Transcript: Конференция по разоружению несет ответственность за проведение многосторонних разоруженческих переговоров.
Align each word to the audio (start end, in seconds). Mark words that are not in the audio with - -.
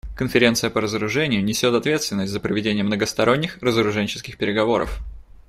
Конференция 0.15 0.71
по 0.71 0.81
разоружению 0.81 1.43
несет 1.43 1.75
ответственность 1.75 2.31
за 2.31 2.39
проведение 2.39 2.83
многосторонних 2.83 3.59
разоруженческих 3.61 4.35
переговоров. 4.35 4.97